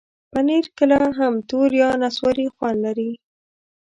پنېر 0.31 0.65
کله 0.77 0.97
هم 1.19 1.33
تور 1.49 1.69
یا 1.81 1.89
نسواري 2.01 2.47
خوند 2.55 2.79
لري. 2.85 3.11